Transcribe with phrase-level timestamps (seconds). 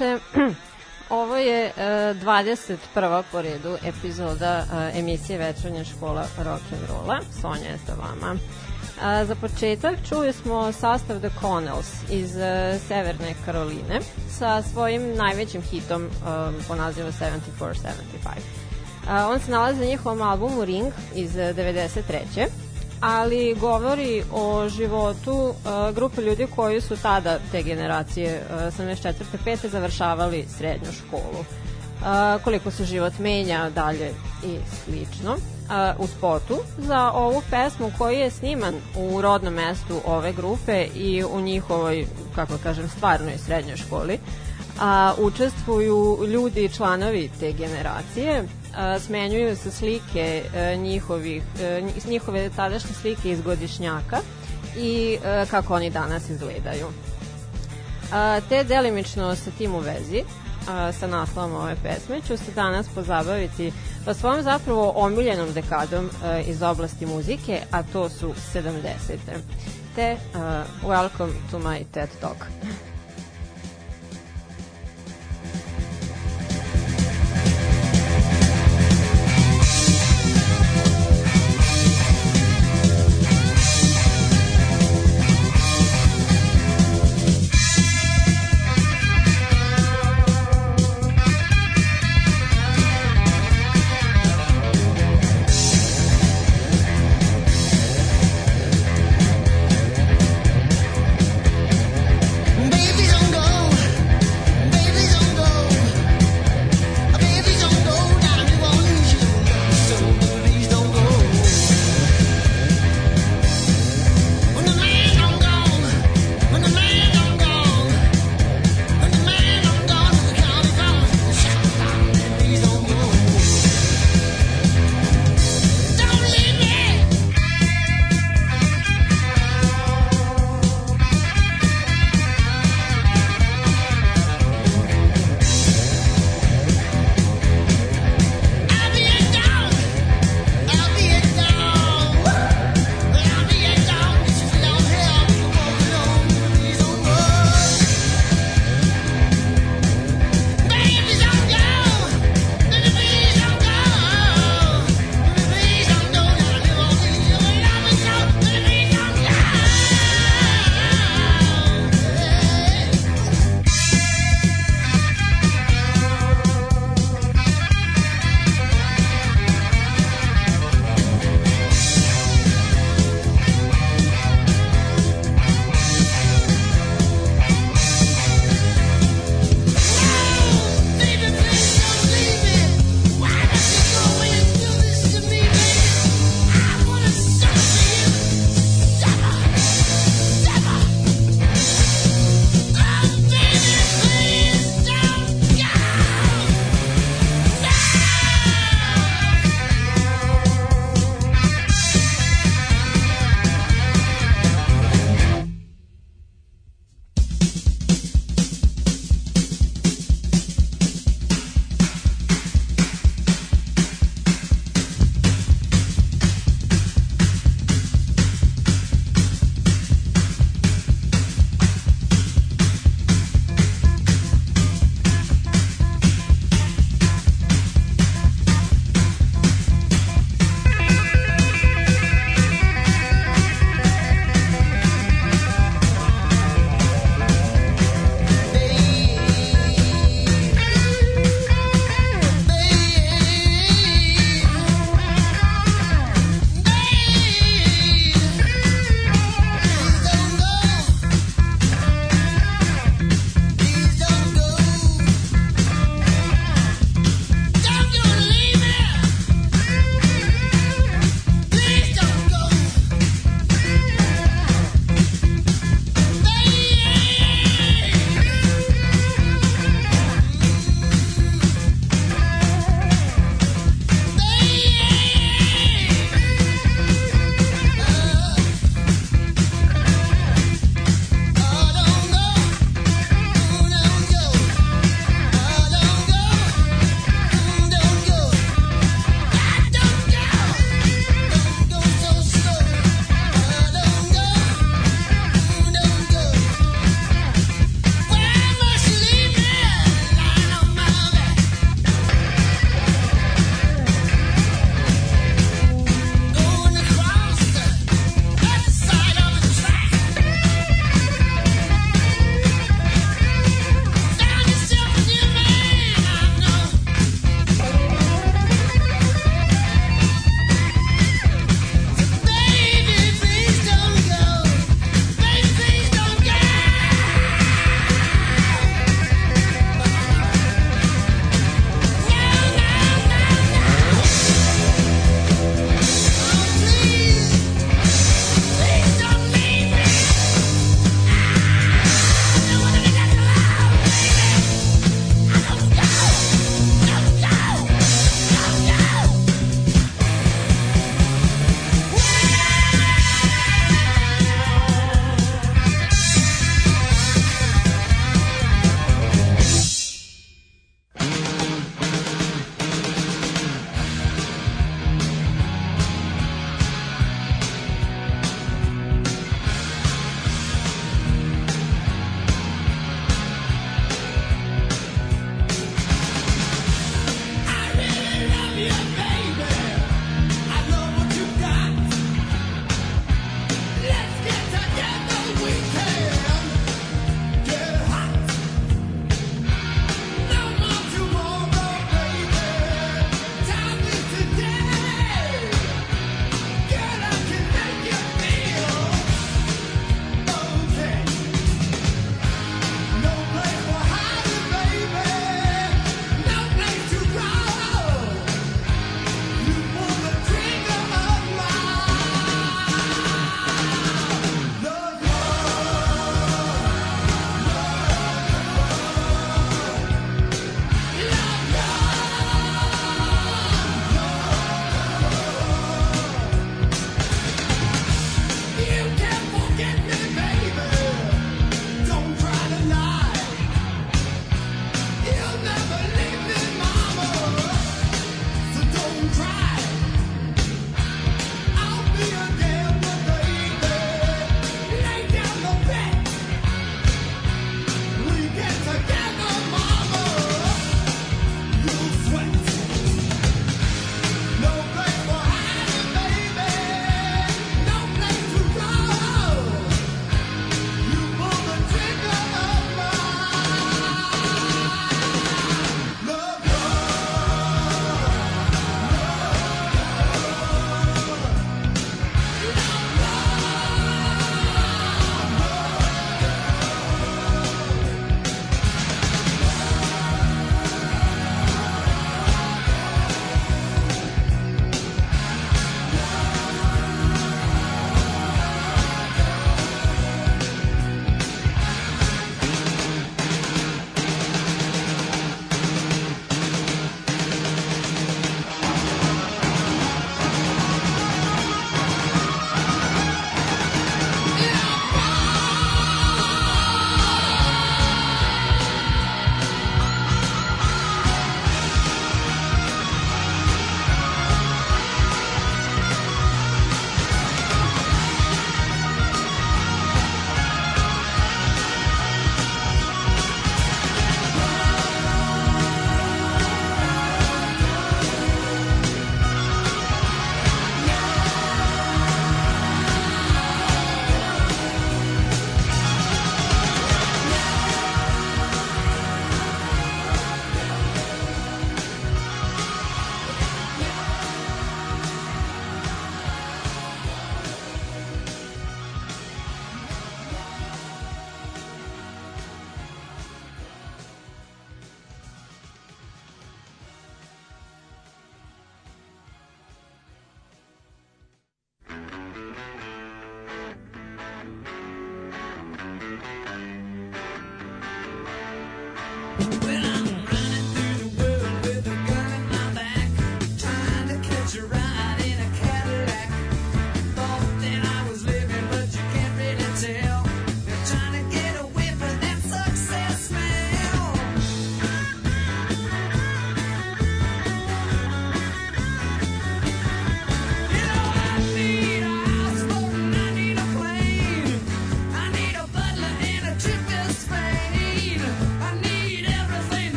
[0.00, 0.54] inače, dakle,
[1.20, 3.22] ovo je e, uh, 21.
[3.32, 7.20] po redu epizoda uh, emisije Večernja škola rock'n'rolla.
[7.40, 8.32] Sonja je sa vama.
[8.32, 12.42] Uh, za početak čuli smo sastav The Connells iz uh,
[12.88, 14.00] Severne Karoline
[14.38, 16.08] sa svojim najvećim hitom e,
[16.68, 17.30] po nazivu 7475.
[19.04, 22.69] Uh, on se nalazi na njihovom albumu Ring iz 93
[23.00, 25.54] ali govori o životu uh,
[25.94, 29.12] grupe ljudi koji su tada te generacije uh, 74.
[29.44, 29.68] 5.
[29.68, 31.40] završavali srednju školu.
[31.40, 34.10] Uh, koliko se život menja dalje
[34.44, 35.32] i slično.
[35.32, 41.24] Uh, u spotu za ovu pesmu koji je sniman u rodnom mestu ove grupe i
[41.24, 44.18] u njihovoj, kako kažem, stvarnoj srednjoj školi,
[44.80, 48.44] a, učestvuju ljudi članovi te generacije
[49.00, 54.18] smenjuju se slike a, njihovih a, njihove tadašnje slike iz godišnjaka
[54.76, 56.86] i a, kako oni danas izgledaju
[58.48, 60.24] te delimično sa tim u vezi
[61.00, 63.72] sa naslovom ove pesme ću se danas pozabaviti
[64.04, 66.10] pa svojom zapravo omiljenom dekadom
[66.46, 68.72] iz oblasti muzike, a to su 70.
[69.94, 72.46] Te a, welcome to my TED Talk.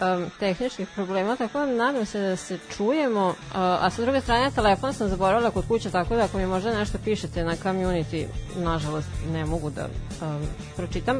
[0.00, 4.50] Um, tehničkih problema, tako da nadam se da se čujemo, uh, a sa druge strane
[4.50, 8.26] telefon sam zaboravila kod kuće, tako da ako mi možda nešto pišete na community,
[8.56, 9.86] nažalost ne mogu da
[10.22, 10.42] um,
[10.76, 11.18] pročitam.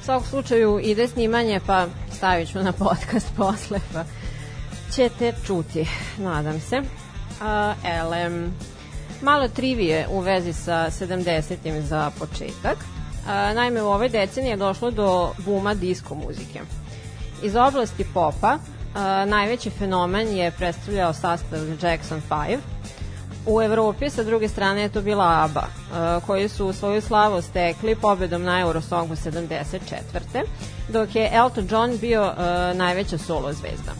[0.00, 4.04] U svakom slučaju ide snimanje, pa stavit ću na podcast posle, pa
[4.92, 5.86] ćete čuti,
[6.18, 6.78] nadam se.
[6.78, 6.84] Uh,
[7.84, 8.54] elem,
[9.22, 11.80] malo trivije u vezi sa 70.
[11.80, 12.78] za početak.
[13.28, 16.60] A, naime, u ovoj deceniji je došlo do buma disko muzike.
[17.42, 18.58] Iz oblasti popa
[18.94, 22.58] a, najveći fenomen je predstavljao sastav Jackson 5.
[23.46, 27.96] U Evropi sa druge strane je to bila ABBA, a, koji su svoju slavu stekli
[27.96, 29.60] pobedom na Eurosongu 74.
[30.88, 33.92] dok je Elton John bio a, najveća solo zvezda.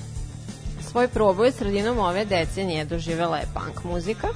[0.90, 4.29] Svoj proboj sredinom ove decenije doživela je punk muzika,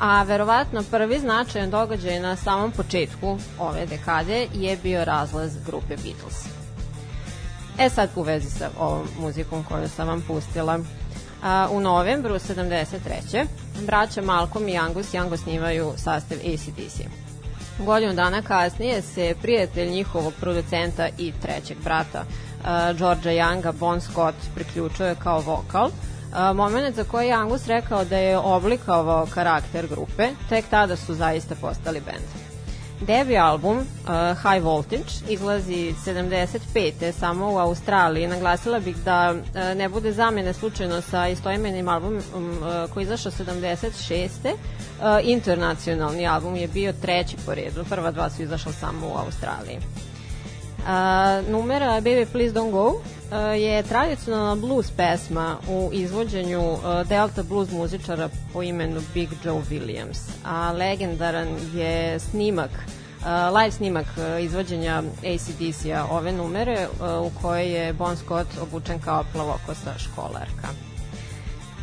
[0.00, 6.59] a verovatno prvi značajan događaj na samom početku ove dekade je bio razlaz grupe Beatles.
[7.80, 10.78] E sad u vezi sa ovom muzikom koju sam vam pustila.
[11.42, 13.46] A, u novembru 73.
[13.86, 17.00] braća Malcolm i Angus Young snimaju sastav ACDC.
[17.78, 24.36] Godinu dana kasnije se prijatelj njihovog producenta i trećeg brata uh, Georgia Younga, Bon Scott,
[24.54, 30.28] priključuje kao vokal, uh, moment za koji je Angus rekao da je oblikovao karakter grupe,
[30.48, 32.49] tek tada su zaista postali bend.
[33.00, 33.84] Debi album uh,
[34.42, 37.12] High Voltage izlazi 75.
[37.12, 38.26] samo u Australiji.
[38.26, 44.28] Naglasila bih da uh, ne bude zamene slučajno sa istoimenim albumom uh, koji izašao 76.
[44.44, 44.54] Uh,
[45.22, 47.84] internacionalni album je bio treći po redu.
[47.84, 49.78] Prva dva su izašla samo u Australiji.
[50.86, 57.42] A, numera Baby Please Don't Go a, je tradicionalna blues pesma u izvođenju a, Delta
[57.42, 62.70] blues muzičara po imenu Big Joe Williams, a legendaran je snimak
[63.20, 68.98] Uh, live snimak uh, izvođenja ACDC-a ove numere uh, u kojoj je Bon Scott obučen
[68.98, 70.68] kao plavokosta školarka.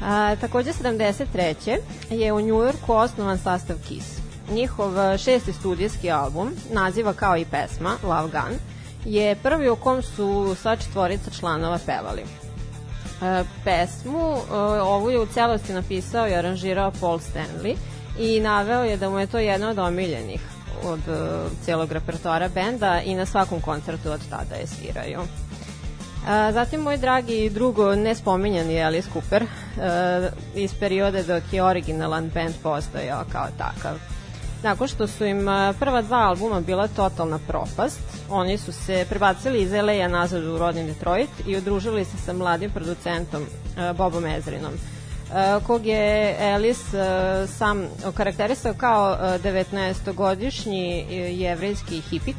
[0.04, 1.78] A, takođe 73.
[2.10, 4.20] je u Njujorku osnovan sastav Kiss.
[4.52, 8.58] Njihov šesti studijski album naziva kao i pesma Love Gun
[9.06, 12.22] je prvi u kom su sva četvorica članova pevali.
[12.22, 17.76] E, pesmu e, ovu je u celosti napisao i aranžirao Paul Stanley
[18.20, 20.42] i naveo je da mu je to jedna od omiljenih
[20.84, 25.20] od e, celog repertoara benda i na svakom koncertu od tada je sviraju.
[25.20, 29.48] E, zatim moj dragi drugo nespominjani Alice Cooper e,
[30.56, 34.17] iz periode dok je originalan band postojao kao takav.
[34.64, 35.48] Nakon što su im
[35.80, 40.86] prva dva albuma bila totalna propast, oni su se prebacili iz LA-a nazad u rodni
[40.86, 43.46] Detroit i udružili se sa mladim producentom
[43.98, 44.74] Bobom Ezrinom
[45.68, 46.80] kog je Ellis
[47.48, 51.06] sam okarakterisao kao 19-godišnji
[51.40, 52.36] jevrejski hipik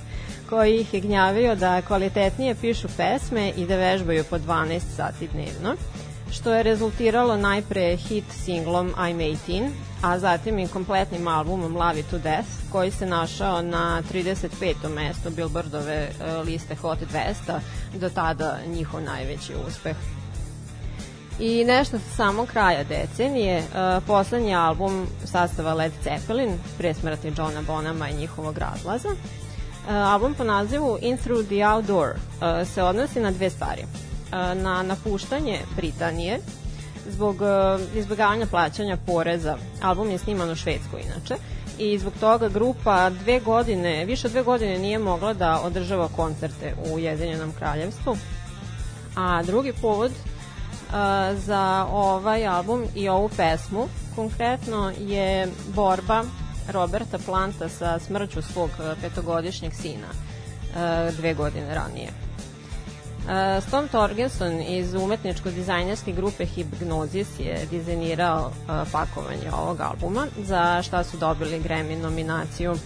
[0.50, 5.76] koji ih je gnjavio da kvalitetnije pišu pesme i da vežbaju po 12 sati dnevno
[6.30, 9.68] što je rezultiralo najpre hit singlom I'm 18,
[10.02, 14.74] a zatim i kompletnim albumom Love to Death, koji se našao na 35.
[14.94, 17.60] mestu Billboardove e, liste Hot 200,
[17.94, 19.96] do tada njihov najveći uspeh.
[21.40, 27.62] I nešto sa samog kraja decenije, uh, poslednji album sastava Led Zeppelin, pre smrti Johna
[27.62, 29.08] Bonama i njihovog razlaza.
[29.08, 29.14] Uh,
[29.88, 32.14] album po nazivu In Through the Outdoor
[32.74, 33.82] se odnosi na dve stvari–
[34.54, 36.38] na napuštanje Britanije
[37.08, 37.36] zbog
[37.94, 39.56] izbjegavanja plaćanja poreza.
[39.82, 41.34] Album je sniman u Švedskoj inače
[41.78, 46.74] i zbog toga grupa dve godine, više od dve godine nije mogla da održava koncerte
[46.84, 48.16] u Ujedinjenom kraljevstvu.
[49.16, 50.94] A drugi povod uh,
[51.38, 56.24] za ovaj album i ovu pesmu konkretno je borba
[56.68, 62.27] Roberta Planta sa smrću svog petogodišnjeg sina uh, dve godine ranije.
[63.28, 71.04] Uh, Storm Torgenson iz umetničko-dizajnerske grupe Hypnosis je dizajnirao uh, pakovanje ovog albuma, za šta
[71.04, 72.72] su dobili Grammy nominaciju.
[72.72, 72.78] Uh,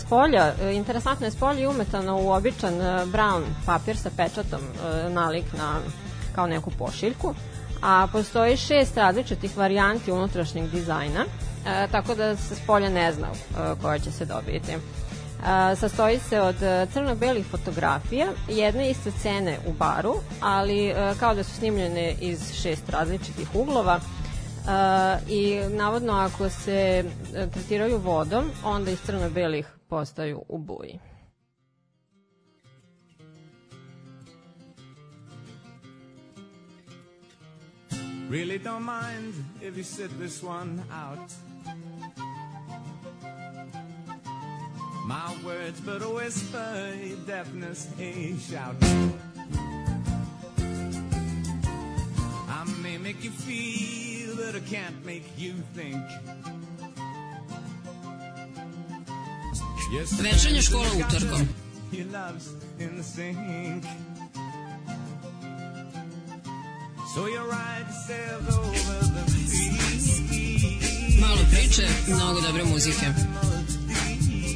[0.00, 2.74] spolja, interesantno je spolje umetano u običan
[3.12, 4.60] brown papir sa pečatom
[5.08, 5.78] nalik na
[6.34, 7.34] kao neku pošiljku,
[7.82, 11.24] a postoji šest različitih varijanti unutrašnjeg dizajna,
[11.90, 13.28] tako da se spolja ne zna
[13.82, 14.72] koja će se dobiti
[15.76, 21.44] sastoji se od e, crno-belih fotografija, jedne iste scene u baru, ali e, kao da
[21.44, 24.00] su snimljene iz šest različitih uglova
[24.64, 24.70] Uh,
[25.30, 27.04] i navodno ako se
[27.52, 30.98] tretiraju vodom, onda iz crno-belih postaju u buji.
[38.30, 41.53] Really don't mind if you sit this one out
[45.04, 48.74] My words but a whisper, a deafness, a shout.
[52.48, 56.02] I may make you feel, but I can't make you think.
[59.92, 61.48] Yes, Večernja škola utorkom.
[61.92, 63.84] Your love's in the sink.
[67.14, 71.20] So you ride yourself over the sea.
[71.20, 73.06] Malo priče, mnogo dobre muzike.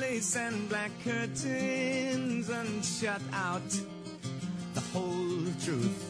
[0.00, 3.68] lace and black curtains and shut out
[4.74, 6.04] the whole truth.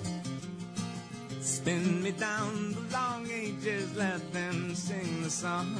[1.40, 5.74] Spin me down the long ages, let them sing the song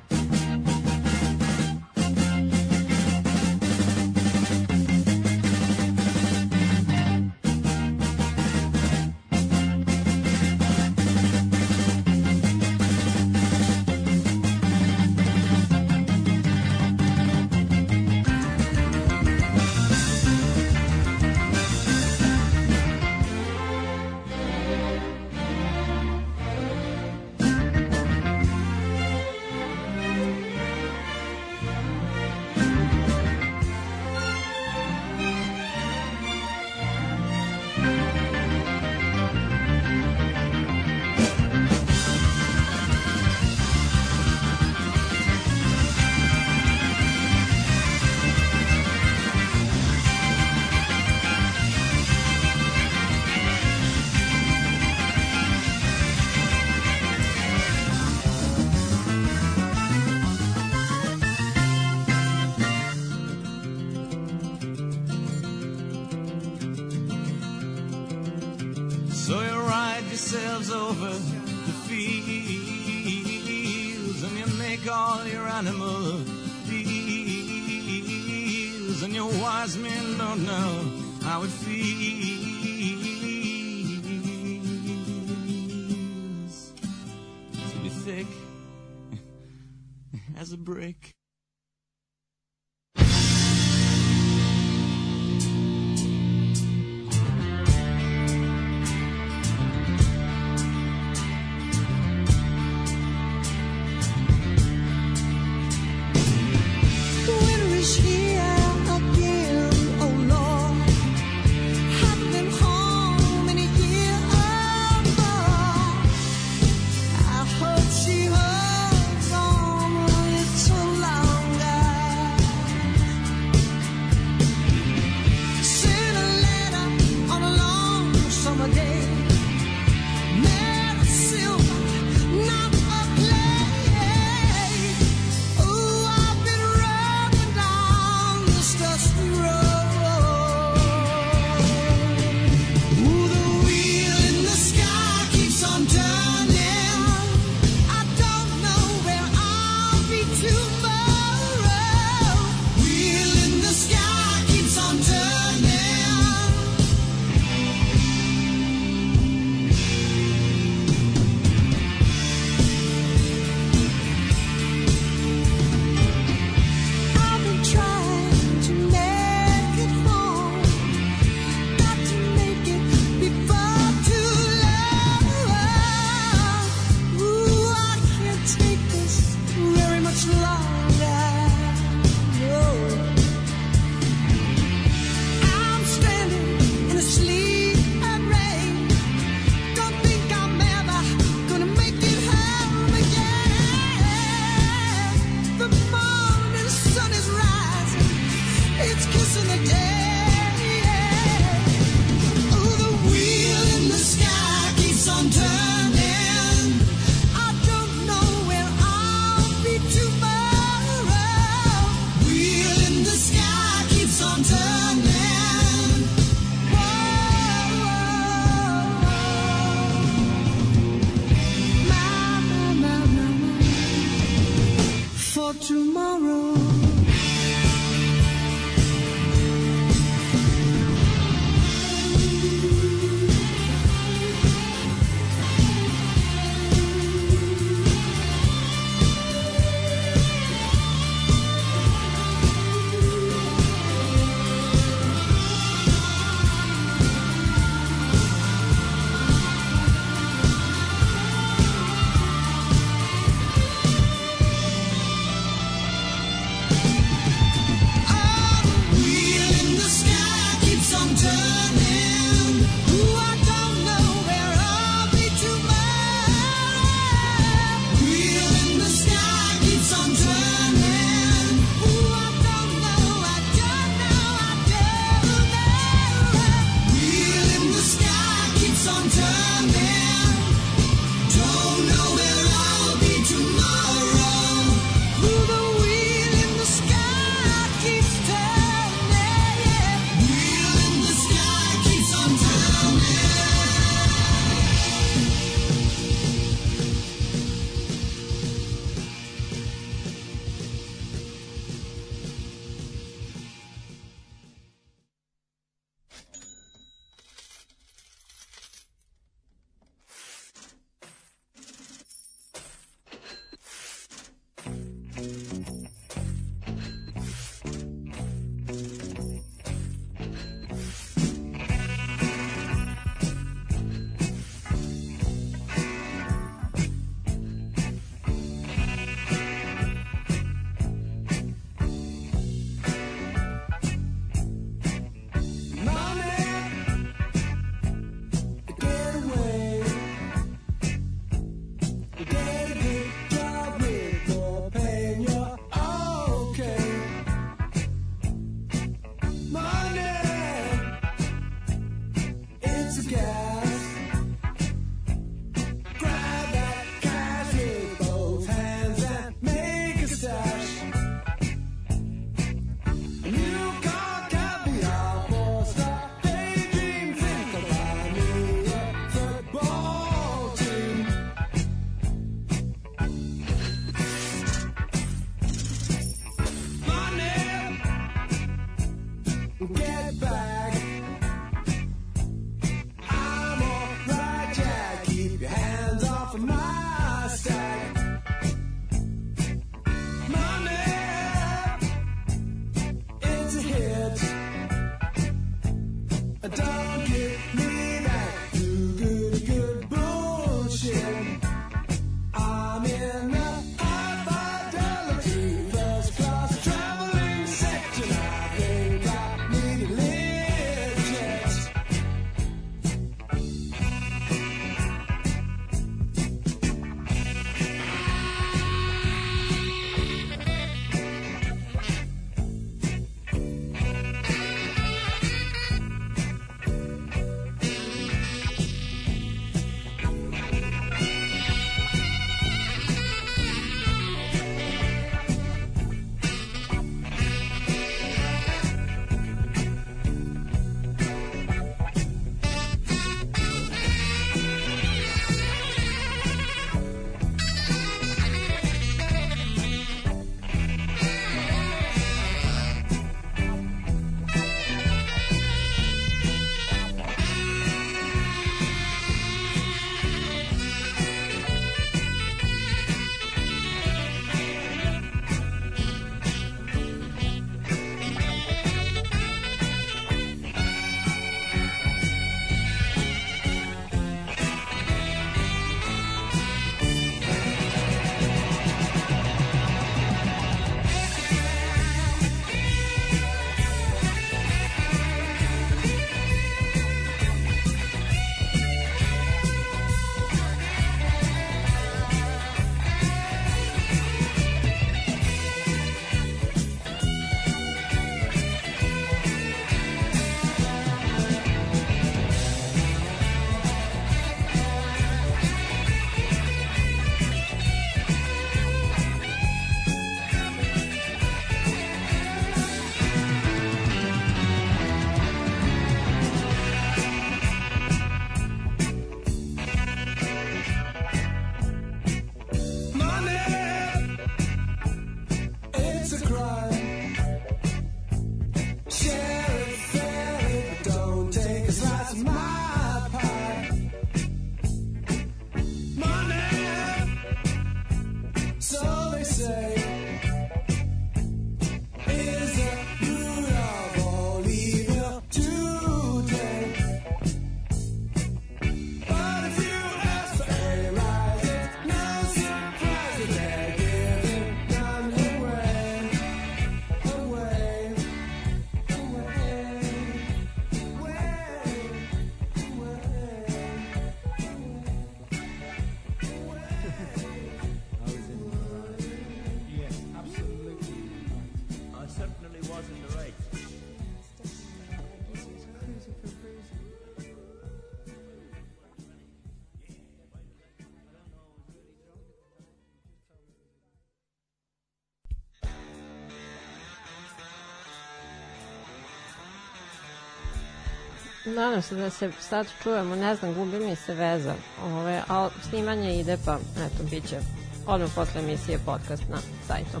[591.54, 594.54] Nadam se da se sad čujemo, ne znam, gubi mi se veza.
[594.84, 597.38] Ove, ali snimanje ide pa, eto, bit će
[597.86, 600.00] odmah posle emisije podcast na sajtu.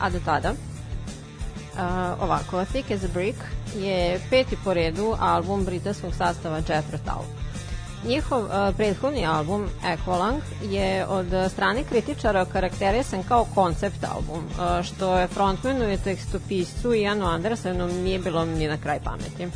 [0.00, 3.38] A do tada, uh, ovako, Thick as a Brick
[3.76, 7.24] je peti po redu album britanskog sastava Jethro Tull.
[8.06, 15.18] Njihov uh, prethodni album Equalang je od strane kritičara karakterisan kao koncept album, uh, što
[15.18, 19.48] je frontmanu i tekstopiscu Ianu Andersenu nije bilo ni na kraj pameti.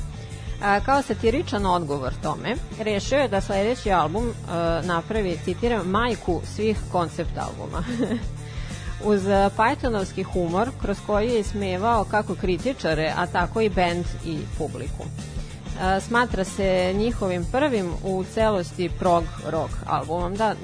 [0.63, 6.79] A, kao satiričan odgovor tome, rešio je da sledeći album uh, napravi, citiram, majku svih
[6.93, 7.85] koncept albuma.
[9.11, 14.39] Uz uh, Pythonovski humor, kroz koji je ismevao kako kritičare, a tako i band i
[14.59, 15.03] publiku.
[15.03, 20.35] Uh, smatra se njihovim prvim u celosti prog rock albumom.
[20.35, 20.55] Da,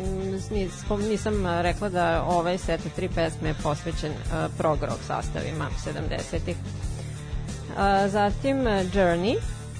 [1.09, 4.13] nisam uh, rekla da ovaj set od tri pesme je posvećen
[4.59, 6.57] prog rock sastavima 70-ih.
[6.57, 9.37] Uh, zatim Journey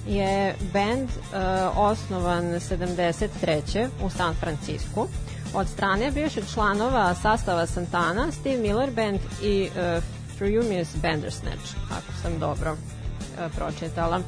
[0.07, 3.89] je band uh, osnovan 73.
[4.03, 5.09] u San Francisku
[5.55, 10.03] od strane bivših članova sastava Santana, Steve Miller Band i uh,
[10.39, 14.21] Frumious Bandersnatch, ako sam dobro uh, pročitala.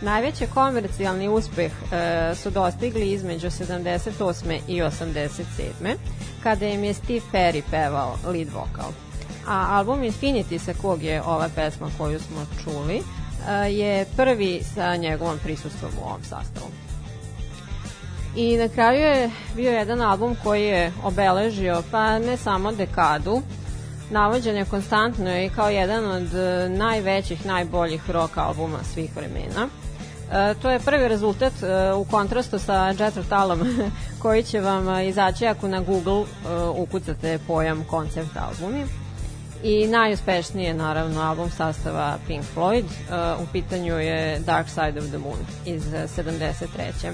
[0.00, 4.58] Najveći komercijalni uspeh uh, su dostigli između 78.
[4.68, 5.96] i 87.
[6.42, 8.90] kada im je Steve Perry pevao lead vokal.
[9.48, 13.02] A album Infinity sa kog je ova pesma koju smo čuli
[13.70, 16.70] je prvi sa njegovom prisustvom u ovom sastavu.
[18.36, 23.42] I na kraju je bio jedan album koji je obeležio pa ne samo dekadu,
[24.10, 29.68] navođen je konstantno i kao jedan od e, najvećih, najboljih rock albuma svih vremena.
[30.32, 33.60] E, to je prvi rezultat e, u kontrastu sa Jethro Tullom
[34.22, 36.24] koji će vam e, izaći ako na Google e,
[36.64, 38.84] ukucate pojam koncept albumi.
[39.62, 45.06] I najuspešniji je naravno album sastava Pink Floyd, uh, u pitanju je Dark Side of
[45.08, 47.12] the Moon iz uh, 73.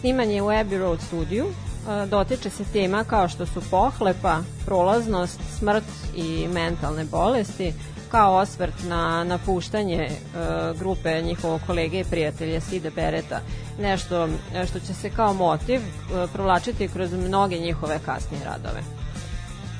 [0.00, 5.84] Snimanje u Abbey Road studiju uh, dotiče se tema kao što su pohlepa, prolaznost, smrt
[6.16, 7.72] i mentalne bolesti,
[8.10, 13.40] kao osvrt na napuštanje uh, grupe njihovog kolege i prijatelja Sida Bereta,
[13.80, 14.30] nešto uh,
[14.68, 19.01] što će se kao motiv uh, provlačiti kroz mnoge njihove kasnije radove.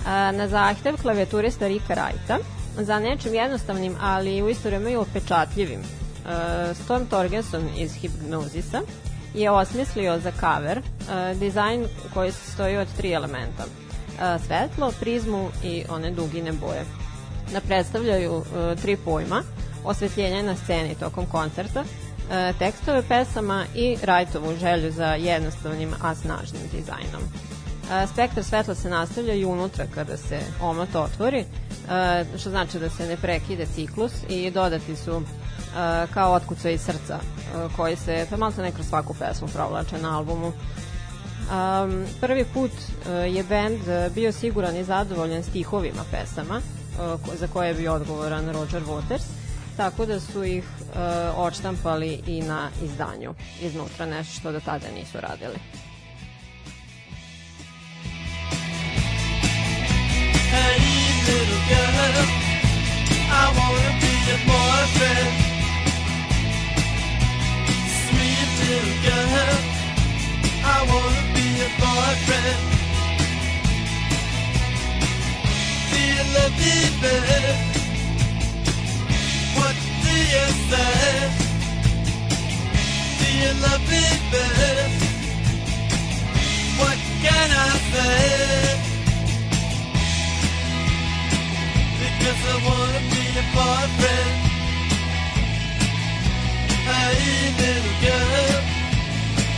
[0.07, 2.39] Na zahtev klavijaturista Rika Rajta
[2.77, 5.81] za nečim jednostavnim, ali u isto vreme i upečatljivim.
[5.81, 8.83] Uh, Storm Torgerson iz Hypnosisa
[9.35, 10.83] je osmislio za cover
[11.35, 13.65] dizajn koji se stoji od tri elementa.
[14.47, 16.85] Svetlo, prizmu i one dugine boje.
[17.53, 18.45] Da predstavljaju uh,
[18.83, 19.43] tri pojma,
[19.85, 26.63] osvetljenje na sceni tokom koncerta, uh, tekstove pesama i Rajtovu želju za jednostavnim, a snažnim
[26.73, 27.23] dizajnom.
[28.13, 31.45] Spektar svetla se nastavlja i unutra kada se omot otvori,
[32.39, 35.23] što znači da se ne prekide ciklus i dodati su
[36.15, 37.19] kao otkucaj srca
[37.77, 40.53] koji se pa malo ne kroz svaku pesmu provlače na albumu.
[41.43, 42.71] Um, prvi put
[43.35, 46.61] je band uh, bio siguran i zadovoljan stihovima pesama
[47.35, 49.23] za koje je bio odgovoran Roger Waters
[49.77, 50.97] tako da su ih uh,
[51.37, 55.57] odštampali i na izdanju iznutra nešto što do tada nisu radili.
[76.35, 77.57] Love me, babe?
[79.57, 81.31] What do you say?
[83.19, 84.93] Do you love me, babe?
[86.79, 88.82] What can I say?
[92.23, 94.35] Because I wanna be your boyfriend.
[96.87, 98.63] Hey, little girl,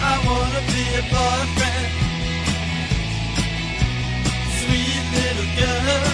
[0.01, 1.89] I wanna be your boyfriend.
[4.61, 6.09] Sweet little girl,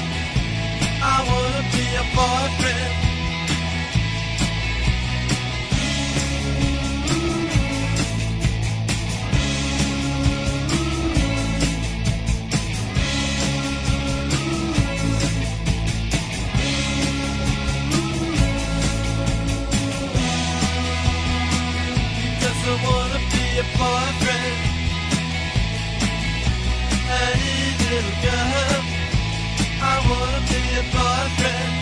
[1.14, 2.99] I wanna be your boyfriend.
[23.80, 24.58] Boyfriend.
[27.90, 28.82] Little girl,
[29.92, 31.72] I wanna be your boyfriend.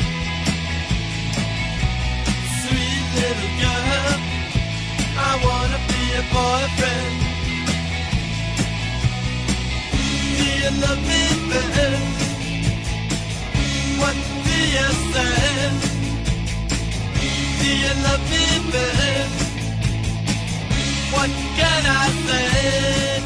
[2.60, 4.18] Sweet little girl,
[5.28, 7.16] I wanna be your boyfriend.
[9.92, 10.02] Do
[10.62, 11.22] you love me?
[14.00, 15.70] What do you say?
[17.60, 19.47] Do you love me, babe?
[21.12, 23.22] What can I say?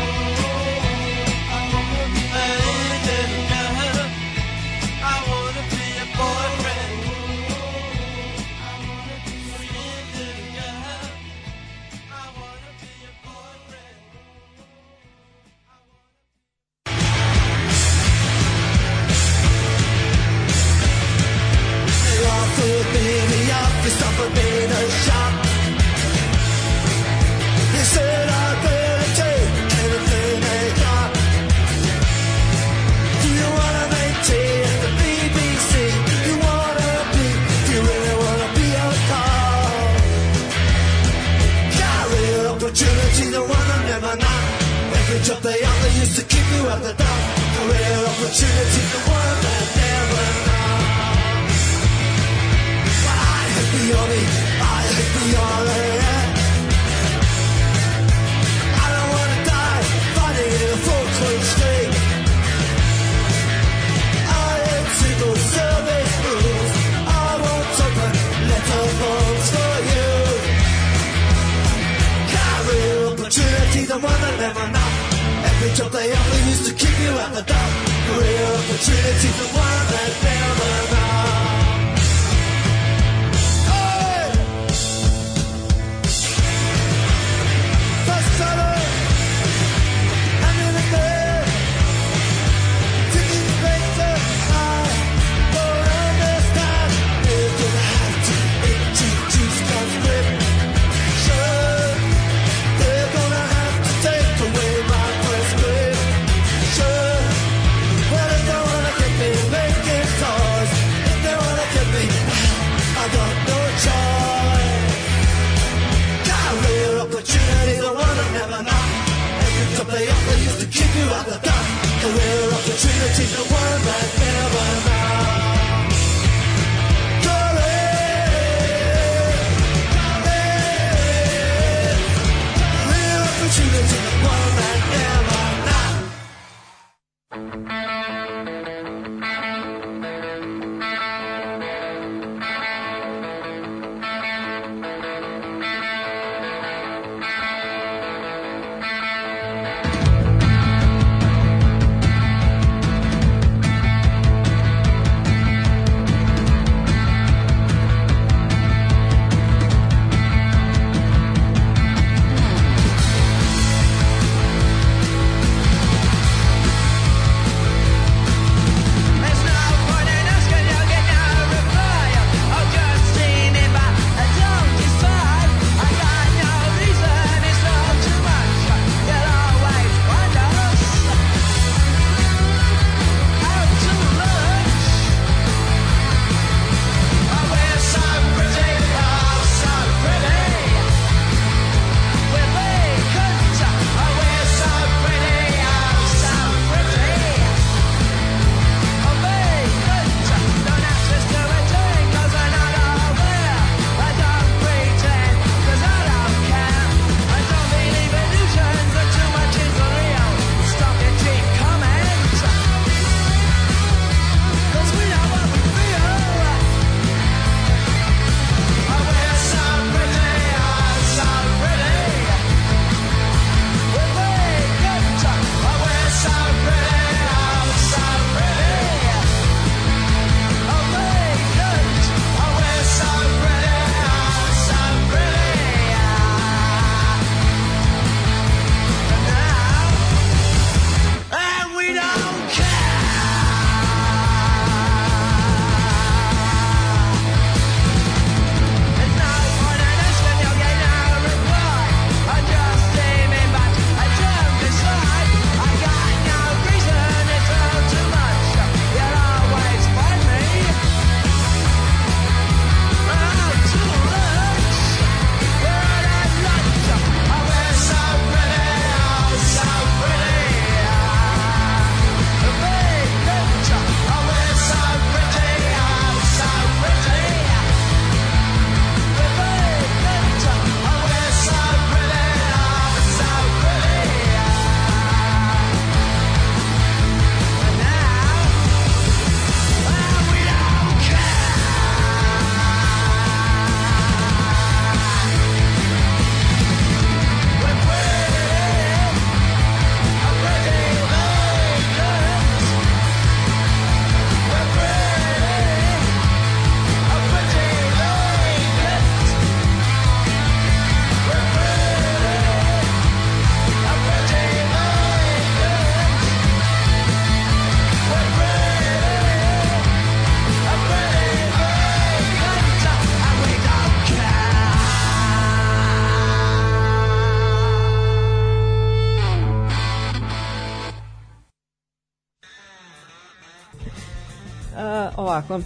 [335.16, 335.60] Ovako,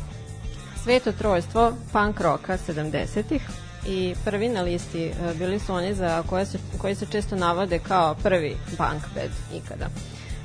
[0.83, 3.43] sveto trojstvo punk roka 70-ih
[3.87, 7.79] i prvi na listi e, bili su oni za koje se, koji se često navode
[7.79, 9.87] kao prvi punk band ikada.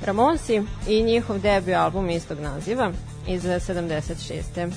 [0.04, 2.92] Ramonsi i njihov debut album istog naziva
[3.26, 4.42] iz 76.
[4.58, 4.70] E,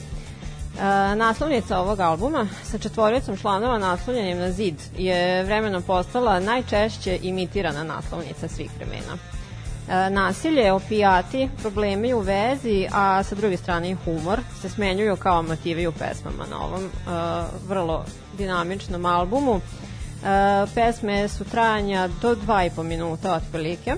[1.16, 8.48] naslovnica ovog albuma sa četvoricom članova naslovljenim na zid je vremenom postala najčešće imitirana naslovnica
[8.48, 9.41] svih vremena.
[9.90, 15.42] E, nasilje, opijati, problemi u vezi, a sa druge strane i humor se smenjuju kao
[15.42, 16.90] motivi u pesmama na ovom e,
[17.68, 18.06] vrlo
[18.38, 19.56] dinamičnom albumu.
[19.56, 19.62] E,
[20.76, 23.92] pesme su trajanja do dva i po minuta otprilike.
[23.92, 23.98] E,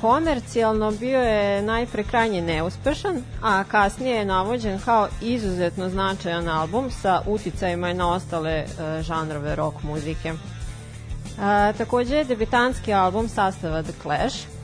[0.00, 7.22] komercijalno bio je najpre krajnje neuspešan, a kasnije je navođen kao izuzetno značajan album sa
[7.26, 8.66] uticajima i na ostale e,
[9.02, 10.28] žanrove rock muzike.
[10.28, 14.57] E, takođe je debitanski album sastava The Clash,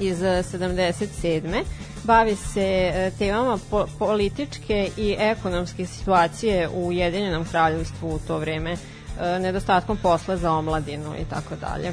[0.00, 1.62] iz eh, 77.
[2.04, 8.72] Bavi se eh, temama po političke i ekonomske situacije u Ujedinjenom kraljevstvu u to vreme,
[8.72, 11.92] eh, nedostatkom posla za omladinu i tako dalje.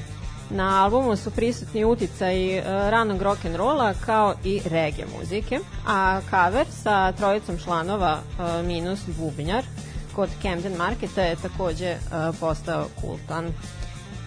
[0.49, 6.65] Na albumu su prisutni uticaji ranog rock and rolla kao i reggae muzike, a cover
[6.83, 8.19] sa trojicom članova
[8.63, 9.63] minus bubnjar
[10.15, 11.95] kod Camden Marketa je takođe
[12.39, 13.53] postao kultan.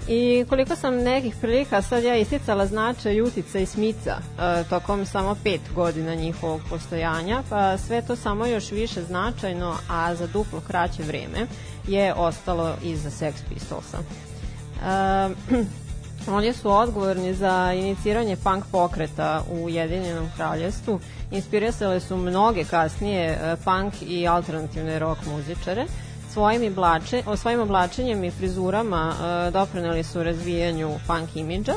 [0.09, 5.37] I koliko sam nekih prilika sad ja isticala značaj Jutica i Smica e, tokom samo
[5.45, 11.03] pet godina njihovog postojanja, pa sve to samo još više značajno, a za duplo kraće
[11.03, 11.47] vreme
[11.89, 13.99] je ostalo iza Sex Pistolsa.
[13.99, 15.65] E,
[16.29, 21.01] Oni su odgovorni za iniciranje punk pokreta u Ujedinjenom kraljevstvu.
[21.31, 25.87] Inspirisale su mnoge kasnije e, punk i alternativne rock muzičare
[26.35, 31.75] svojim, iblače, o svojim oblačenjem i frizurama e, doprineli su razvijanju punk imidža,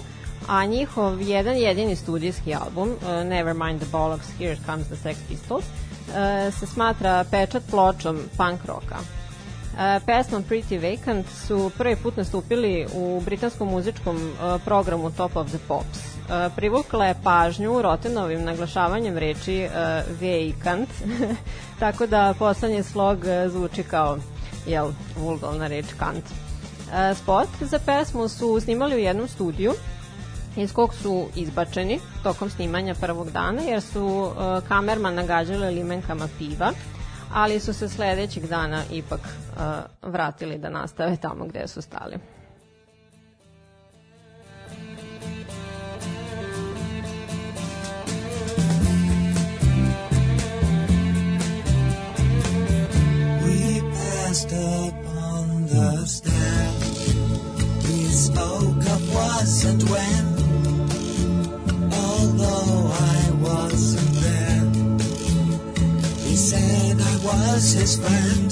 [0.47, 5.66] a njihov jedan jedini studijski album, e, Nevermind the Bollocks, Here Comes the Sex Pistols,
[5.66, 8.97] e, se smatra pečat pločom punk roka.
[9.80, 15.47] E, pesmom Pretty Vacant su prvi put nastupili u britanskom muzičkom e, programu Top of
[15.47, 15.99] the Pops.
[15.99, 19.70] E, privukla je pažnju Rotenovim naglašavanjem reči e,
[20.22, 20.89] vacant,
[21.80, 24.18] tako da poslednji slog e, zvuči kao
[24.68, 26.26] jel, vulgalna reč kant.
[26.93, 29.74] E, spot za pesmu su snimali u jednom studiju
[30.55, 36.72] iz kog su izbačeni tokom snimanja prvog dana jer su e, kamerman nagađale limenkama piva
[37.34, 39.59] ali su se sledećeg dana ipak e,
[40.01, 42.37] vratili da nastave tamo gde su stali.
[54.58, 56.72] Up on the stair.
[57.84, 60.26] We spoke of was and when.
[61.93, 64.64] Although I wasn't there,
[66.28, 68.51] he said I was his friend,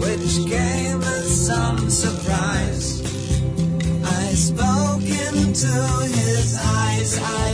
[0.00, 3.00] which came as some surprise.
[4.04, 5.72] I spoke into
[6.18, 7.18] his eyes.
[7.18, 7.49] I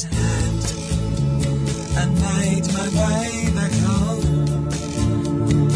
[0.00, 0.64] his hand
[1.98, 4.68] and made my way back home.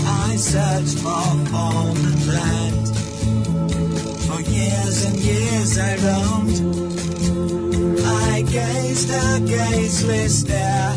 [0.07, 2.89] I searched for home and land.
[4.27, 6.59] For years and years I roamed.
[8.07, 10.95] I gazed a gazeless stare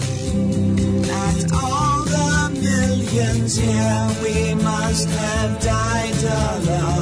[1.11, 4.07] at all the millions here.
[4.23, 6.96] We must have died alone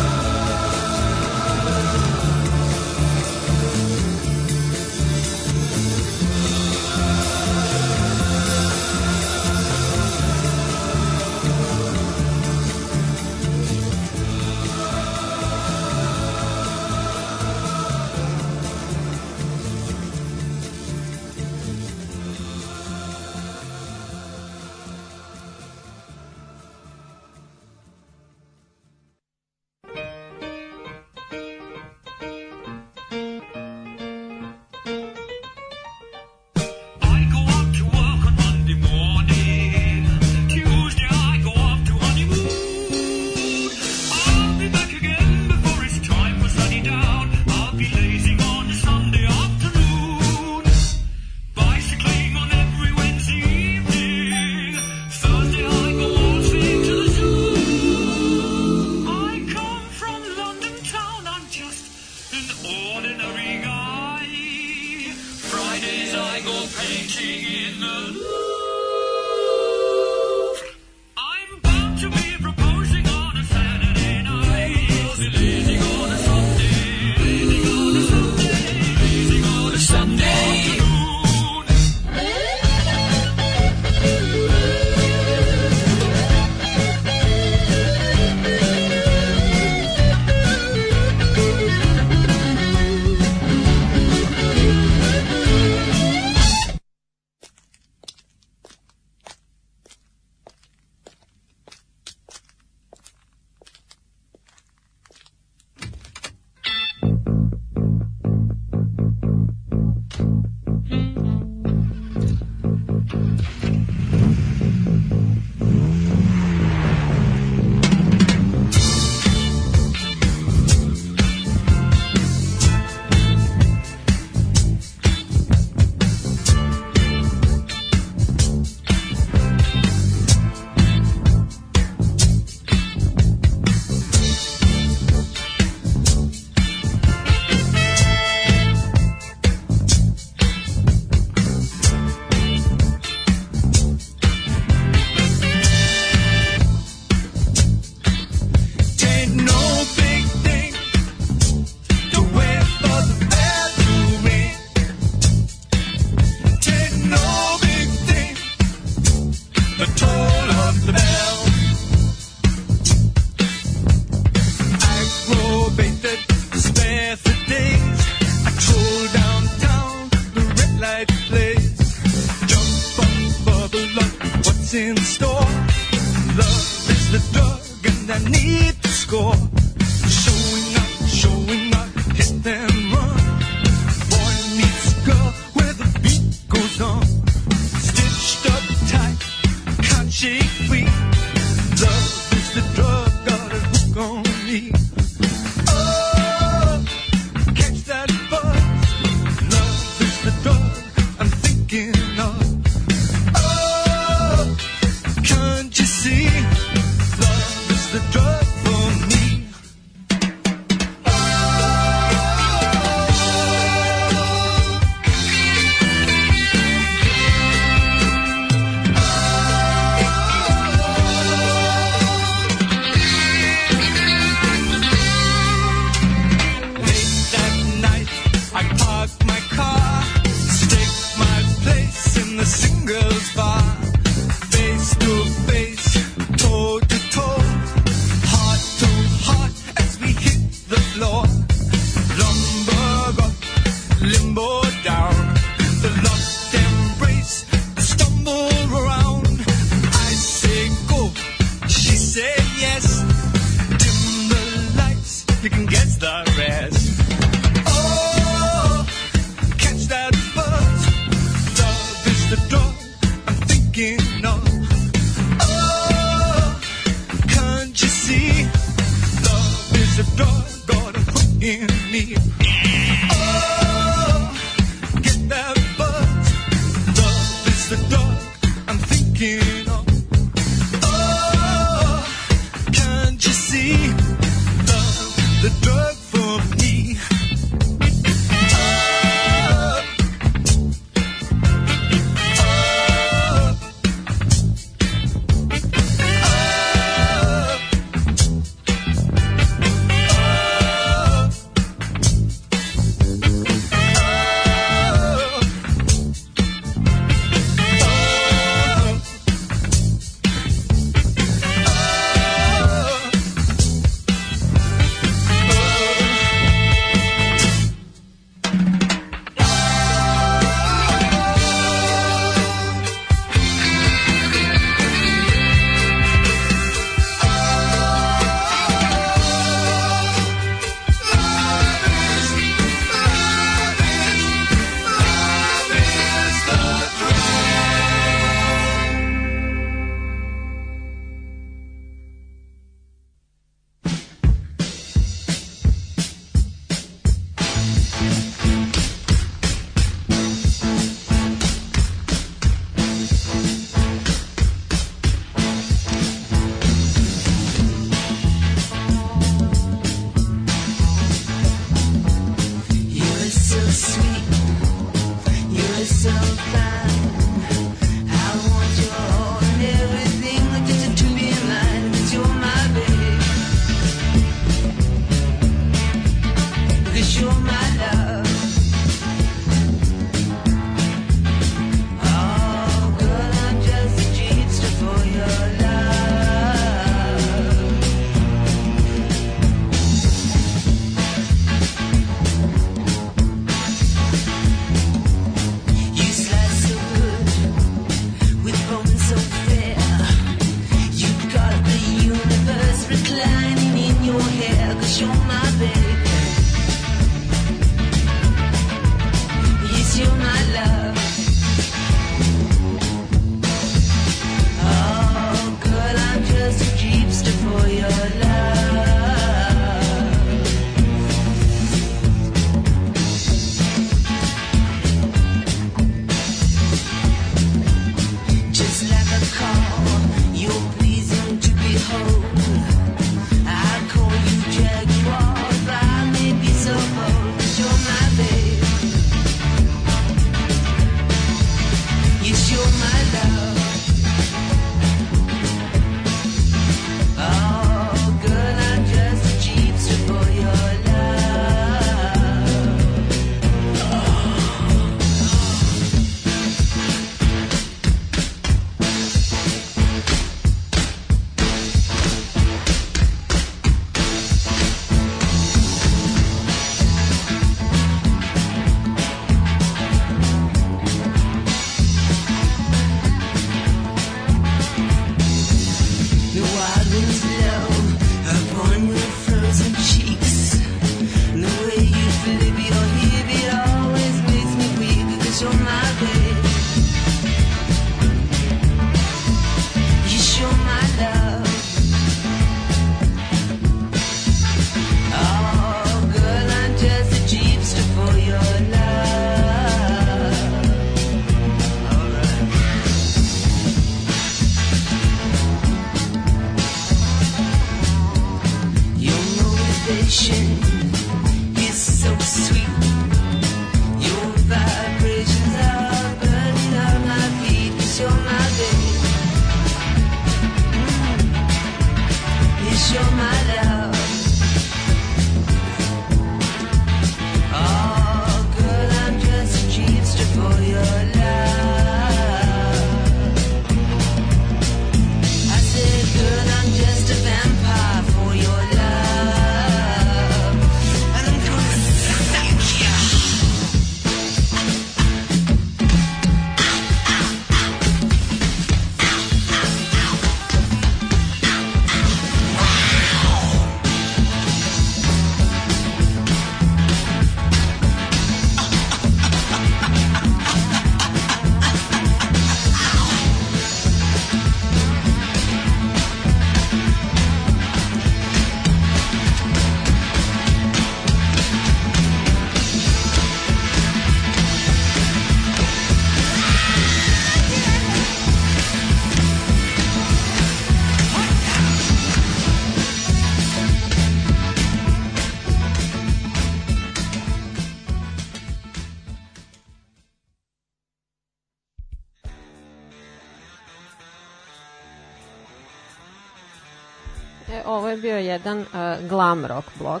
[597.52, 598.66] E, ovo je bio jedan uh,
[599.08, 600.00] glam rock blog.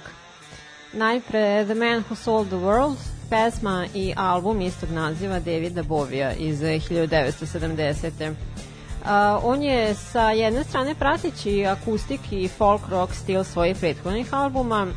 [0.92, 2.96] Najpre The Man Who Sold the World,
[3.30, 8.34] pesma i album istog naziva Davida Bovija iz 1970.
[9.00, 9.08] Uh,
[9.42, 14.92] on je sa jedne strane prateći akustik i folk rock stil svojih prethodnih albuma, uh,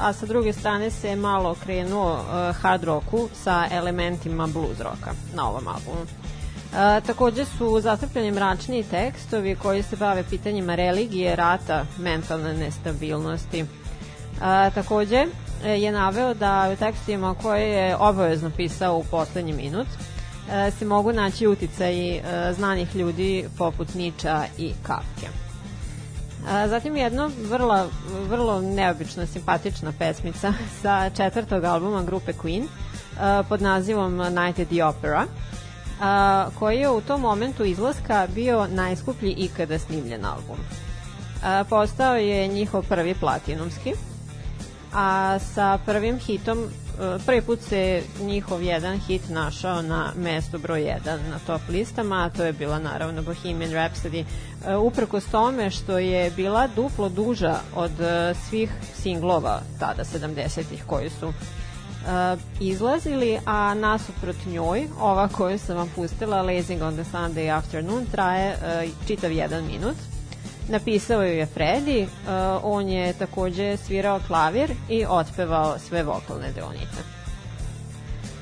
[0.00, 5.48] a sa druge strane se malo krenuo uh, hard rocku sa elementima blues rocka na
[5.48, 6.23] ovom albumu.
[6.74, 13.62] Uh, takođe su zastupljeni mračniji tekstovi koji se bave pitanjima religije, rata, mentalne nestabilnosti.
[13.62, 15.26] Uh, takođe
[15.64, 19.86] e, je naveo da u tekstima koje je obavezno pisao u poslednji minut
[20.52, 25.26] e, se mogu naći uticaji e, znanih ljudi poput Niča i Kafke.
[26.48, 27.88] A, Zatim jedno vrlo,
[28.28, 30.52] vrlo neobična, simpatična pesmica
[30.82, 32.66] sa četvrtog albuma grupe Queen
[33.20, 35.26] a, pod nazivom Night at the Opera
[36.00, 40.56] a, koji je u tom momentu izlaska bio najskuplji ikada snimljen album.
[41.44, 43.94] A, Postao je njihov prvi platinumski,
[44.94, 50.80] a sa prvim hitom e, prvi put se njihov jedan hit našao na mestu broj
[50.80, 54.24] 1 na top listama, a to je bila naravno Bohemian Rhapsody,
[54.66, 61.10] e, uprkos tome što je bila duplo duža od e, svih singlova tada 70-ih koji
[61.10, 61.32] su
[62.60, 68.56] izlazili, a nasuprot njoj, ova koju sam vam pustila, Lazing on the Sunday Afternoon, traje
[69.06, 69.96] čitav jedan minut.
[70.68, 72.08] Napisao ju je Freddy, uh,
[72.62, 77.02] on je takođe svirao klavir i otpevao sve vokalne deonice.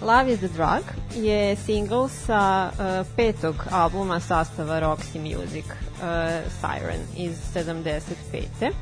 [0.02, 0.84] Love is the Drug
[1.24, 5.72] je single sa uh, petog albuma sastava Roxy Music, uh,
[6.60, 8.72] Siren iz 75.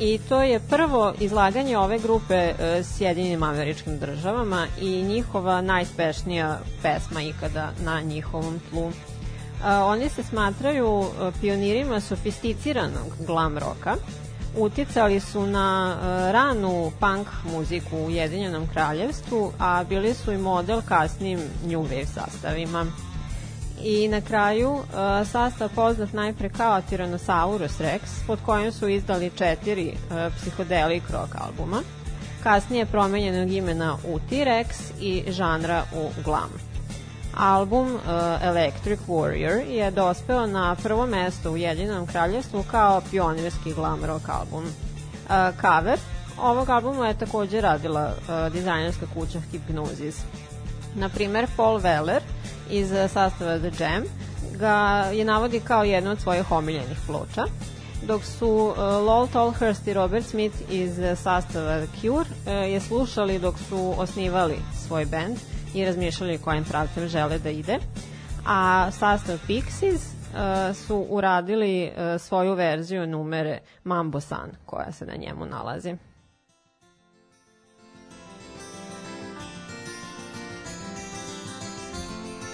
[0.00, 7.22] I to je prvo izlaganje ove grupe uh, Sjedinim američkim državama i njihova najspešnija pesma
[7.22, 8.90] ikada na njihovom tlu
[9.64, 13.96] a, oni se smatraju a, pionirima sofisticiranog glam roka.
[14.56, 15.96] Uticali su na
[16.32, 22.86] ranu punk muziku u Ujedinjenom kraljevstvu, a bili su i model kasnim new wave sastavima.
[23.82, 29.94] I na kraju a, sastav poznat najpre kao Tyrannosaurus Rex, pod kojim su izdali četiri
[30.10, 31.82] a, psihodelik rock albuma,
[32.42, 34.66] kasnije promenjenog imena u T-Rex
[35.00, 36.50] i žanra u glam.
[37.36, 38.00] Album uh,
[38.42, 44.64] Electric Warrior je dospeo na prvo mesto u Jedinom kraljevstvu kao pionirski glam rock album.
[44.64, 45.30] Uh,
[45.60, 45.98] cover
[46.42, 50.14] ovog albuma je takođe radila uh, dizajnerska kuća Hypnosis.
[50.94, 52.20] Na primer, Paul Weller
[52.70, 54.02] iz uh, sastava The Jam
[54.58, 54.74] ga
[55.12, 57.44] je navodi kao jednu od svojih omiljenih ploča
[58.06, 62.80] dok su uh, Lol Tolhurst i Robert Smith iz uh, sastava The Cure uh, je
[62.80, 65.36] slušali dok su osnivali svoj band
[65.74, 67.78] i razmišljali kojim pravcem žele da ide.
[68.46, 75.14] A sastav Pixies uh, su uradili uh, svoju verziju numere Mambo San koja se na
[75.16, 75.96] njemu nalazi.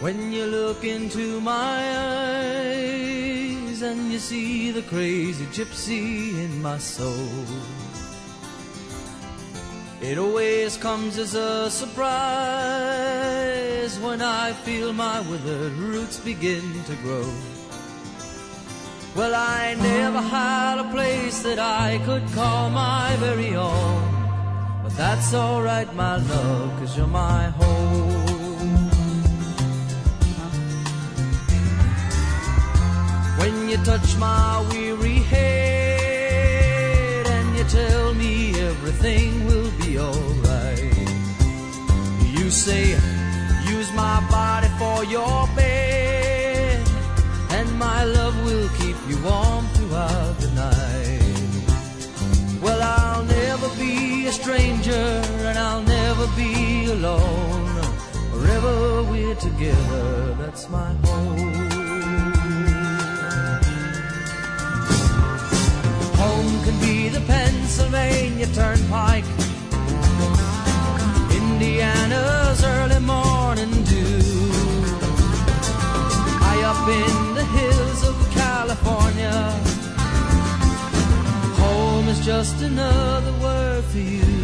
[0.01, 1.79] When you look into my
[2.57, 7.29] eyes and you see the crazy gypsy in my soul,
[10.01, 12.09] it always comes as a surprise
[13.99, 17.31] when I feel my withered roots begin to grow.
[19.15, 25.35] Well, I never had a place that I could call my very own, but that's
[25.35, 28.30] alright, my love, cause you're my home.
[33.41, 41.09] When you touch my weary head and you tell me everything will be alright.
[42.37, 42.99] You say,
[43.67, 46.87] use my body for your bed,
[47.51, 52.61] and my love will keep you warm throughout the night.
[52.61, 57.81] Well, I'll never be a stranger, and I'll never be alone.
[58.35, 60.93] Wherever we're together, that's my.
[61.07, 61.60] Home
[67.21, 69.25] the Pennsylvania Turnpike,
[71.33, 74.21] Indiana's early morning dew,
[76.43, 79.33] high up in the hills of California.
[81.63, 84.40] Home is just another word for you.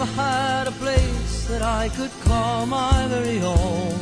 [0.00, 3.98] never had a place that I could call my very own.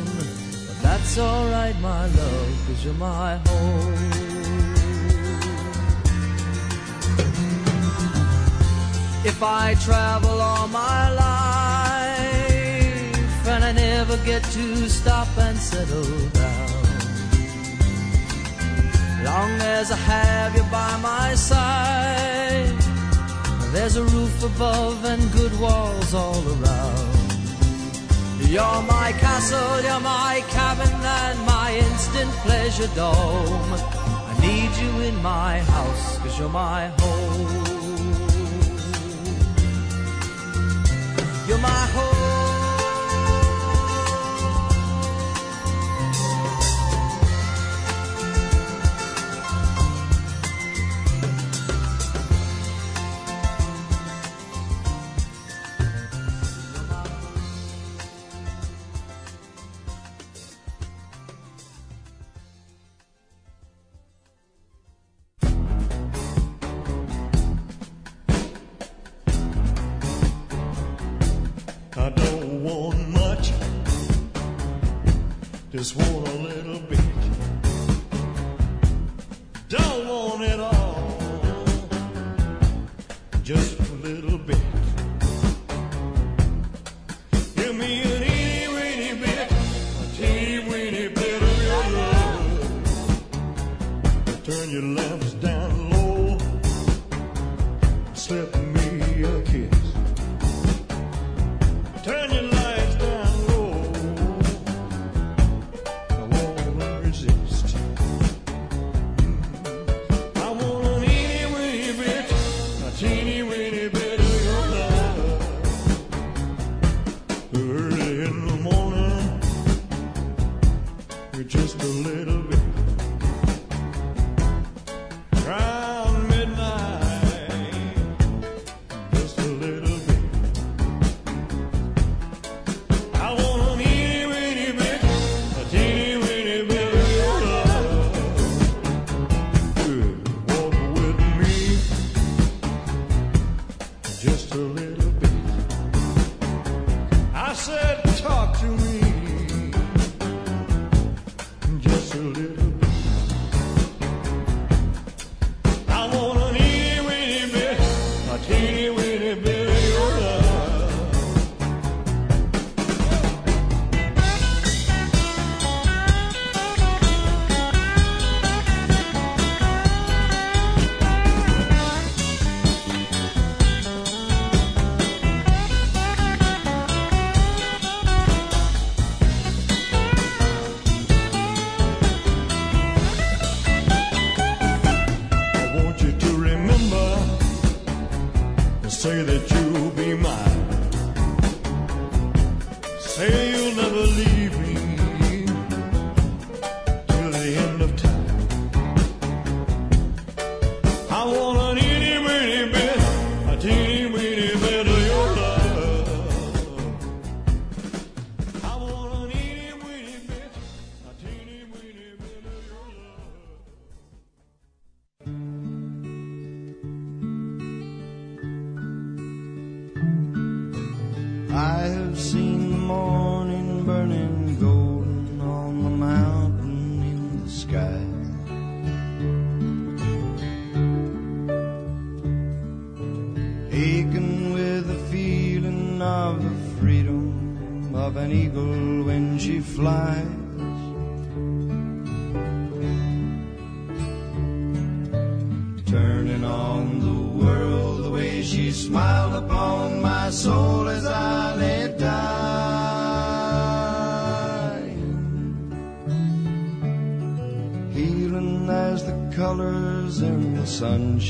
[0.67, 3.93] But that's alright, my love, cause you're my home.
[9.25, 12.27] If I travel all my life
[13.47, 16.83] and I never get to stop and settle down,
[19.25, 22.48] long as I have you by my side.
[23.71, 27.09] There's a roof above and good walls all around.
[28.49, 33.73] You're my castle, you're my cabin, and my instant pleasure dome.
[33.73, 37.69] I need you in my house, cause you're my home.
[41.47, 42.18] You're my home.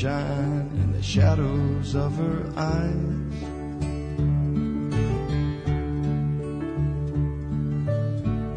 [0.00, 3.32] shine in the shadows of her eyes.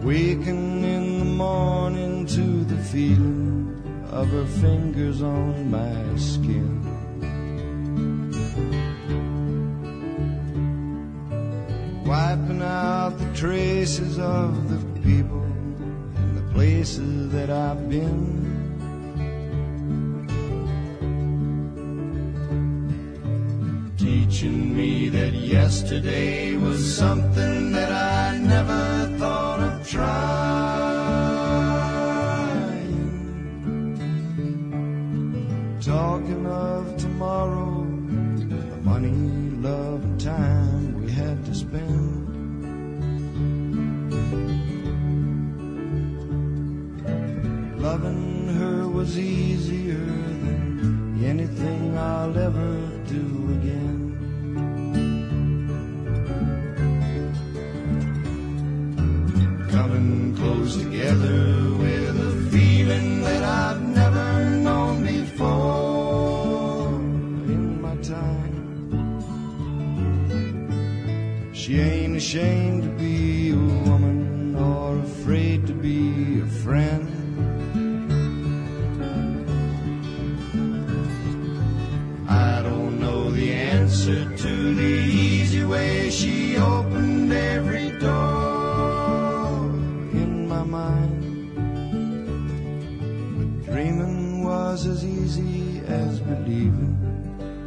[0.05, 6.72] Waking in the morning to the feeling of her fingers on my skin.
[61.03, 66.93] Together with a feeling that I've never known before
[67.53, 68.53] in my time.
[71.53, 72.72] She ain't ashamed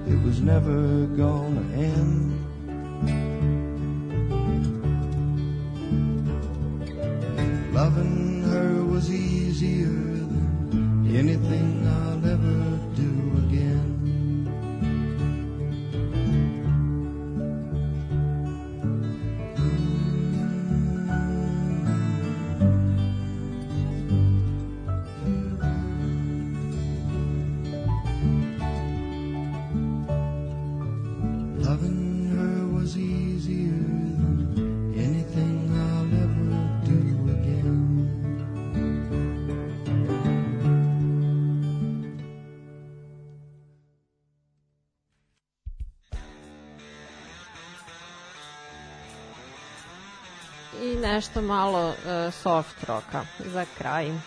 [0.07, 2.26] it was never gonna end.
[51.17, 54.11] Nešto malo uh, soft roka za kraj.
[54.11, 54.19] Uh,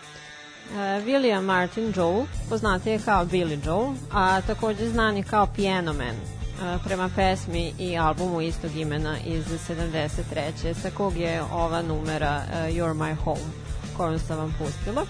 [1.06, 6.16] William Martin Joel, poznati je kao Billy Joel, a takođe znan je kao Piano Man,
[6.16, 10.74] uh, prema pesmi i albumu istog imena iz 73.
[10.82, 13.52] sa kog je ova numera uh, You're My Home,
[13.98, 15.06] koju sam vam pustila.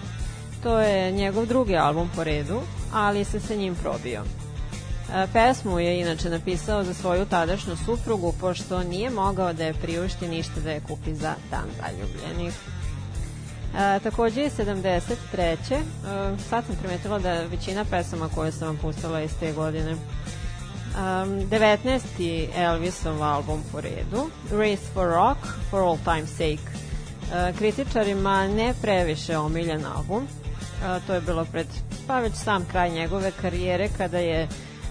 [0.63, 2.61] To je njegov drugi album po redu,
[2.93, 4.23] ali se sa njim probio.
[5.33, 10.59] Pesmu je inače napisao za svoju tadašnju suprugu, pošto nije mogao da je priušti ništa
[10.63, 12.53] da je kupi za dan zaljubljenih.
[13.77, 15.41] E, takođe je 73.
[15.43, 15.77] E,
[16.49, 19.91] sad sam primetila da većina pesama koje sam vam pustila iz te godine.
[19.91, 22.47] Um, 19.
[22.55, 26.69] Elvisov album po redu, Race for Rock, For All Time's Sake.
[27.33, 31.67] E, kritičarima ne previše omiljen album, e, to je bilo pred
[32.07, 34.47] pa već sam kraj njegove karijere kada je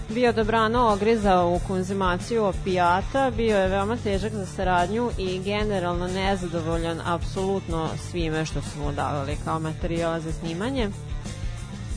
[0.09, 7.01] bio dobrano ogrizao u konzumaciju opijata, bio je veoma težak za saradnju i generalno nezadovoljan
[7.05, 10.89] apsolutno svime što su mu davali kao materijala za snimanje.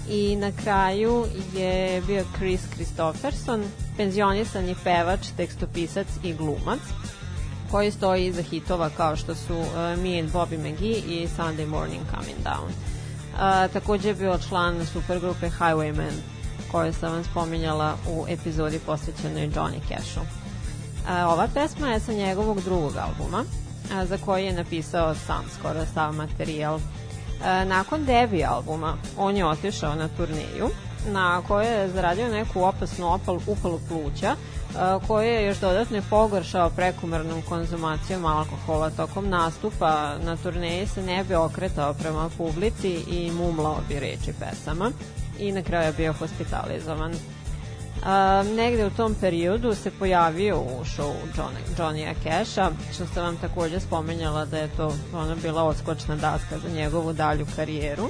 [0.09, 3.65] I na kraju je bio Chris Christopherson,
[3.97, 6.81] penzionisani pevač, tekstopisac i glumac,
[7.71, 12.03] koji stoji iza hitova kao što su uh, Me and Bobby McGee i Sunday Morning
[12.11, 12.69] Coming Down.
[12.69, 16.42] Uh, takođe je bio član supergrupe Highwaymen
[16.73, 20.21] koju sam vam spominjala u epizodi posvećenoj Johnny Cashu.
[21.09, 23.45] A, ova pesma je sa njegovog drugog albuma,
[23.95, 26.81] a, za koji je napisao sam skoro sav materijal.
[27.45, 30.69] A, nakon debi albuma, on je otišao na turneju,
[31.07, 34.37] na kojoj je zaradio neku opasnu opal, upalu pluća,
[34.79, 41.25] a, koju je još dodatno pogoršao prekomernom konzumacijom alkohola tokom nastupa na turneji se ne
[41.25, 44.91] bi okretao prema publici i mumlao bi reči pesama
[45.39, 47.15] i na kraju je bio hospitalizovan.
[48.05, 53.37] A, negde u tom periodu se pojavio u show Johnny, Johnny Casha, što sam vam
[53.37, 58.09] takođe spomenjala da je to ona bila odskočna daska za njegovu dalju karijeru.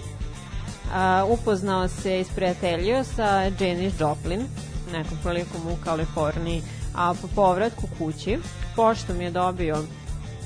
[0.94, 4.42] A, upoznao se i sprijateljio sa Janis Joplin,
[4.92, 6.62] nekom prilikom u Kaliforniji,
[6.94, 8.38] a po povratku kući,
[8.76, 9.84] poštom je dobio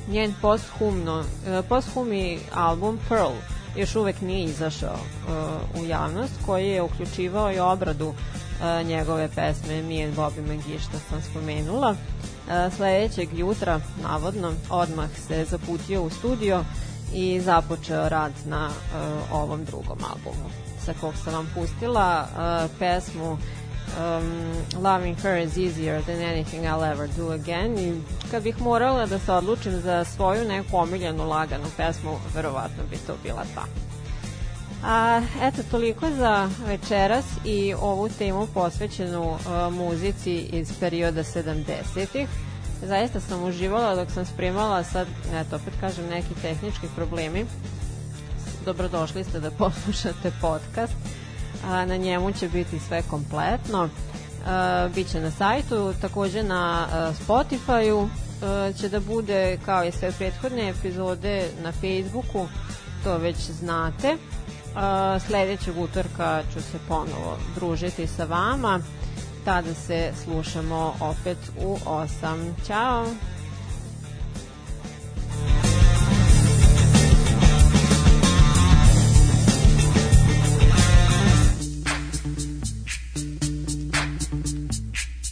[0.09, 3.33] njen posthumno, e, posthumi album Pearl,
[3.77, 9.83] još uvek nije izašao uh, u javnost, koji je uključivao i obradu uh, njegove pesme
[9.83, 11.91] Me and Bobby McGee, što sam spomenula.
[11.91, 16.65] Uh, sledećeg jutra, navodno, odmah se zaputio u studio
[17.15, 20.51] i započeo rad na uh, ovom drugom albumu,
[20.85, 23.39] sa kog sam vam pustila uh, pesmu
[23.99, 28.01] um, Loving Her is easier than anything I'll ever do again i
[28.31, 33.15] kad bih morala da se odlučim za svoju neku omiljenu laganu pesmu, verovatno bi to
[33.23, 33.65] bila ta.
[34.85, 42.29] A, eto, toliko za večeras i ovu temu posvećenu a, muzici iz perioda 70-ih.
[42.83, 47.47] Zaista sam uživala dok sam spremala, sad, eto, opet kažem, neki tehnički problemi.
[48.65, 50.95] Dobrodošli ste da poslušate podcast.
[51.65, 53.89] Na njemu će biti sve kompletno.
[54.47, 58.09] A, biće na sajtu, takođe na a, Spotify-u
[58.43, 62.49] a, će da bude kao i sve prethodne epizode na Facebooku,
[63.05, 64.17] to već znate.
[65.27, 68.81] Sledećeg utorka ću se ponovo družiti sa vama.
[69.45, 72.53] Tada se slušamo opet u 8.
[72.67, 73.07] Ćao!